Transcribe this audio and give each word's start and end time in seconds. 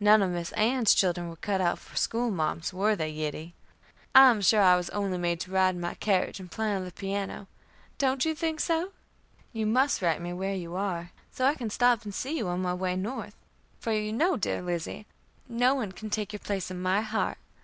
None 0.00 0.22
of 0.22 0.32
'Miss 0.32 0.50
Ann[e]'s' 0.56 0.92
children 0.92 1.28
were 1.28 1.36
cut 1.36 1.60
out 1.60 1.78
for 1.78 1.94
'school 1.94 2.32
marms,' 2.32 2.72
were 2.74 2.96
they, 2.96 3.10
Yiddie? 3.12 3.54
I 4.12 4.28
am 4.28 4.40
sure 4.40 4.60
I 4.60 4.74
was 4.74 4.90
only 4.90 5.18
made 5.18 5.38
to 5.42 5.52
ride 5.52 5.76
in 5.76 5.80
my 5.80 5.94
carriage, 5.94 6.40
and 6.40 6.50
play 6.50 6.74
on 6.74 6.84
the 6.84 6.90
piano. 6.90 7.46
Don't 7.96 8.24
you 8.24 8.34
think 8.34 8.58
so? 8.58 8.90
You 9.52 9.66
must 9.66 10.02
write 10.02 10.20
me 10.20 10.32
where 10.32 10.52
you 10.56 10.74
are, 10.74 11.12
so 11.30 11.44
I 11.44 11.54
can 11.54 11.70
stop 11.70 12.02
and 12.02 12.12
see 12.12 12.36
you 12.36 12.48
on 12.48 12.60
my 12.60 12.74
way 12.74 12.96
North; 12.96 13.36
for 13.78 13.92
you 13.92 14.12
know, 14.12 14.36
dear 14.36 14.62
Lizzie, 14.62 15.06
no 15.48 15.76
one 15.76 15.92
can 15.92 16.10
take 16.10 16.32
your 16.32 16.40
place 16.40 16.72
in 16.72 16.82
my 16.82 17.02
heart. 17.02 17.38